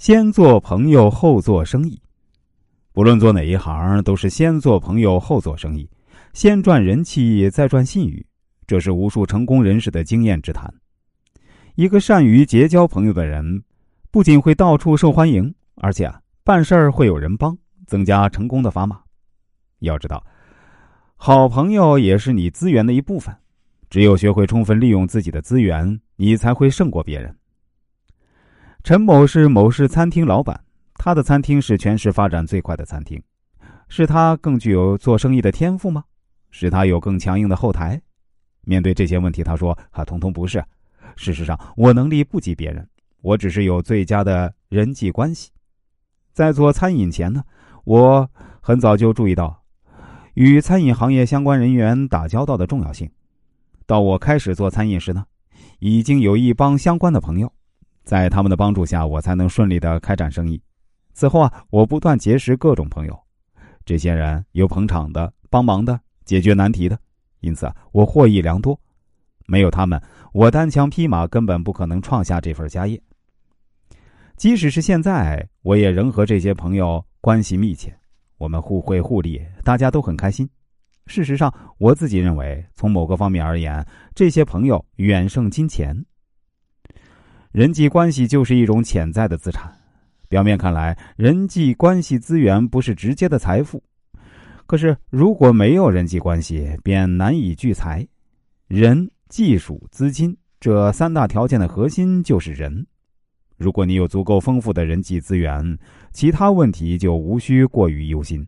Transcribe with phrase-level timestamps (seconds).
[0.00, 2.00] 先做朋友后做生意，
[2.94, 5.86] 不论做哪一行，都是先做朋友后做生意，
[6.32, 8.24] 先赚人气再赚信誉，
[8.66, 10.72] 这是无数成功人士的经验之谈。
[11.74, 13.62] 一个善于结交朋友的人，
[14.10, 17.54] 不仅会到处受欢迎，而且啊办事儿会有人帮，
[17.86, 19.02] 增加成功的砝码。
[19.80, 20.24] 要知道，
[21.16, 23.36] 好朋友也是你资源的一部分，
[23.90, 27.36] 只有学会充分利用自己的资源，你才会胜过别人。
[28.82, 30.58] 陈某是某市餐厅老板，
[30.94, 33.22] 他的餐厅是全市发展最快的餐厅，
[33.88, 36.02] 是他更具有做生意的天赋吗？
[36.50, 38.00] 是他有更强硬的后台？
[38.62, 40.64] 面对这些问题，他说：“啊，通通不是。
[41.14, 42.88] 事实上，我能力不及别人，
[43.20, 45.50] 我只是有最佳的人际关系。
[46.32, 47.44] 在做餐饮前呢，
[47.84, 48.28] 我
[48.62, 49.62] 很早就注意到
[50.34, 53.10] 与餐饮行业相关人员打交道的重要性。
[53.86, 55.26] 到我开始做餐饮时呢，
[55.80, 57.52] 已经有一帮相关的朋友。”
[58.04, 60.60] 在他们的帮助下，我才能顺利的开展生意。
[61.12, 63.18] 此后啊，我不断结识各种朋友，
[63.84, 66.98] 这些人有捧场的、帮忙的、解决难题的，
[67.40, 68.78] 因此啊，我获益良多。
[69.46, 70.00] 没有他们，
[70.32, 73.00] 我单枪匹马根本不可能创下这份家业。
[74.36, 77.94] 即使是现在，我也仍和这些朋友关系密切，
[78.38, 80.48] 我们互惠互利，大家都很开心。
[81.06, 85.94] 事实上，我自己认为，从某个方面而言，这些朋友远胜金钱。
[87.52, 89.72] 人际关系就是一种潜在的资产。
[90.28, 93.82] 表面看来，人际关系资源不是直接的财富，
[94.66, 98.06] 可是如果没有人际关系，便难以聚财。
[98.68, 102.86] 人、技术、资金这三大条件的核心就是人。
[103.56, 105.76] 如果你有足够丰富的人际资源，
[106.12, 108.46] 其他问题就无需过于忧心。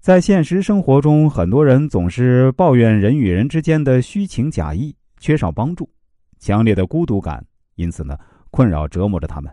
[0.00, 5.90] 在现实生活中，很多人总是抱怨人与人之间的虚情假意，缺少帮助，
[6.38, 7.44] 强烈的孤独感。
[7.76, 8.18] 因此呢，
[8.50, 9.50] 困扰折磨着他们。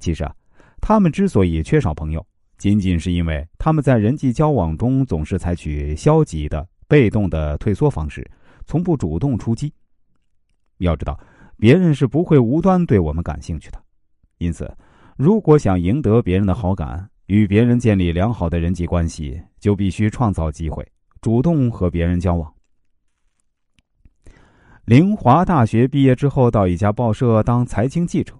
[0.00, 0.34] 其实啊，
[0.80, 2.26] 他们之所以缺少朋友，
[2.56, 8.28] 仅仅是因为他们在人际交往中总是采取消极的、被动的退缩方式，
[8.64, 9.72] 从不主动出击。
[10.78, 11.18] 要知道，
[11.58, 13.82] 别人是不会无端对我们感兴趣的。
[14.38, 14.74] 因此，
[15.16, 20.86] 如果想赢得别人的好感，与别人建立良好的人际关系，就必须创造机会，
[21.20, 22.50] 主动和别人交往。
[24.86, 28.34] 林华大学毕业之后，到一家报社当财经记者。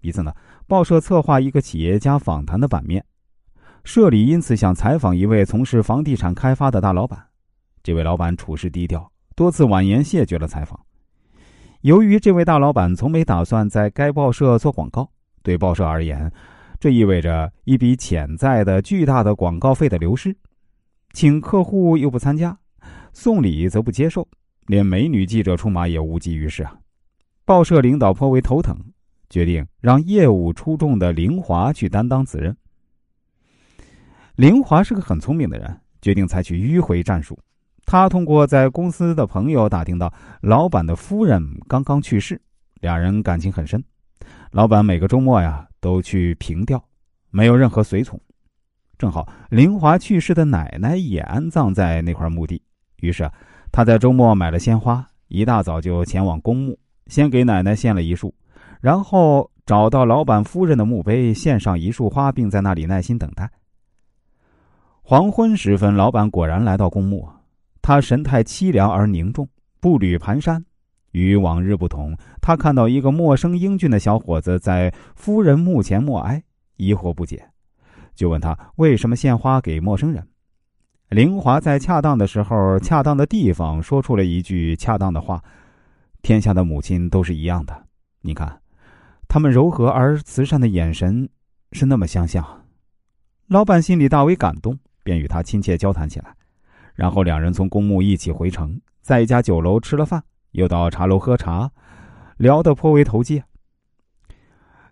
[0.00, 0.32] 一次呢，
[0.66, 3.04] 报社策划一个企业家访谈的版面，
[3.84, 7.26] 社里因此想采访一位从事房地产开发的大老板。
[7.82, 10.80] 这位老板处事低调，多次婉言谢绝了采访。
[11.82, 15.10] 由于这位大老板从没打算在该报社做广告，
[15.42, 16.32] 对报社而言，
[16.78, 20.34] 这意味着一笔潜在的巨大的广告费的流失。
[21.12, 22.56] 请客户又不参加，
[23.12, 24.26] 送礼则不接受。
[24.66, 26.76] 连美女记者出马也无济于事啊！
[27.44, 28.76] 报社领导颇为头疼，
[29.28, 32.56] 决定让业务出众的林华去担当此任。
[34.36, 37.36] 林华是个很聪明的人，决定采取迂回战术。
[37.84, 40.12] 他通过在公司的朋友打听到，
[40.42, 42.40] 老板的夫人刚刚去世，
[42.80, 43.82] 两人感情很深。
[44.52, 46.84] 老板每个周末呀都去凭吊，
[47.30, 48.20] 没有任何随从。
[48.96, 52.62] 正好林华去世的奶奶也安葬在那块墓地，
[53.00, 53.28] 于是。
[53.72, 58.34] 他在周末买了鲜花，一大早就前往公墓，先给奶奶献了一束，
[58.80, 63.50] 然后找到老板夫人的墓碑，献上一束花，并在那里耐心等待。
[65.02, 67.28] 黄昏时分，老板果然来到公墓，
[67.80, 69.48] 他神态凄凉而凝重，
[69.80, 70.62] 步履蹒跚。
[71.12, 76.40] 与往日不同，他看到一个陌生英俊的小伙子在夫人墓前默哀，
[76.76, 77.44] 疑惑不解，
[78.14, 80.24] 就问他为什么献花给陌生人。
[81.10, 85.42] 林华在恰当的时候、恰当的地方说出了一句恰当的话
[86.22, 87.84] ：“天下的母亲都是一样的，
[88.20, 88.60] 你看，
[89.26, 91.28] 他们柔和而慈善的眼神
[91.72, 92.64] 是那么相像。”
[93.48, 96.32] 老板心里大为感动，便与他亲切交谈起来。
[96.94, 100.22] 然后两人从公墓一起回城，在一家酒楼吃了饭，
[100.52, 101.68] 又到茶楼喝茶，
[102.36, 103.42] 聊得颇为投机。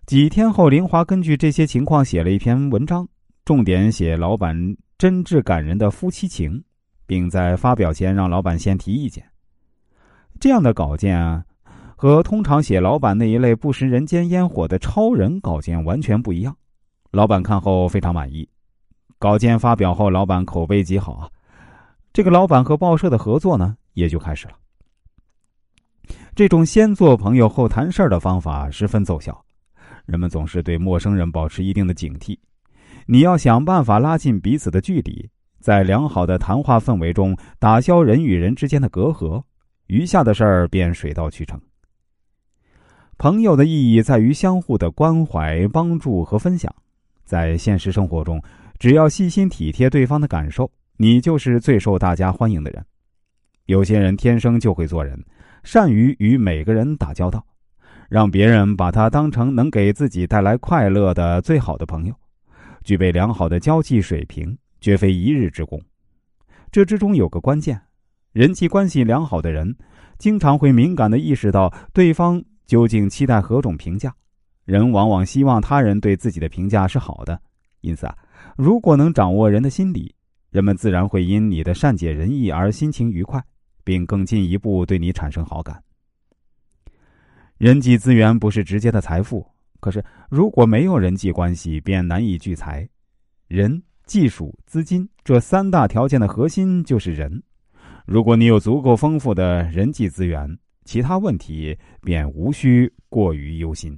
[0.05, 3.07] 几天后，林华根据这些情况写了一篇文章，
[3.45, 4.75] 重点写老板。
[4.99, 6.61] 真挚感人的夫妻情，
[7.05, 9.25] 并在发表前让老板先提意见。
[10.41, 11.41] 这样的稿件啊，
[11.95, 16.53] 和通常写老板那一类不食人间烟火的超人稿件完全不一样。
[17.11, 18.45] 老板看后非常满意。
[19.17, 21.29] 稿件发表后，老板口碑极好啊。
[22.11, 24.53] 这个老板和报社的合作呢，也就开始了。
[26.35, 29.45] 这种先做朋友后谈事儿的方法十分奏效。
[30.05, 32.37] 人们总是对陌生人保持一定的警惕。
[33.11, 35.27] 你要想办法拉近彼此的距离，
[35.59, 39.41] 在良好的谈话氛围中打消人与人之间的隔阂，
[39.87, 41.59] 余下的事儿便水到渠成。
[43.17, 46.71] 朋友的意义在于相互的关怀、帮助和分享。
[47.25, 48.39] 在现实生活中，
[48.77, 52.85] 只要细心体贴对方的感受，你就是最受大家欢迎的人。
[53.65, 55.19] 有些人天生就会做人，
[55.63, 57.43] 善于与每个人打交道，
[58.07, 62.13] 让别人把他当成能给自己带来快乐的最好的朋友，
[62.89, 65.79] 具备良好的交际水平，绝非一日之功。
[66.71, 67.79] 这之中有个关键，
[68.31, 69.77] 人际关系良好的人，
[70.17, 74.11] 经常会敏感的意识到对方究竟期待何种评价。
[74.65, 77.39] 人往往希望他人对自己的评价是好的，
[77.81, 78.17] 因此啊，
[78.57, 80.11] 如果能掌握人的心理，
[80.49, 83.39] 人们自然会因你的善解人意而心情愉快。
[83.83, 85.83] 并更进一步对你产生好感。
[87.57, 89.43] 人际资源不是直接的财富，
[89.79, 92.87] 可是如果没有人际关系，便难以聚财。
[93.47, 97.41] 人、技术、资金这三大条件的核心就是人。
[98.05, 103.97] 如果你有足够丰富的人际资源，其他问题便无需过于忧心。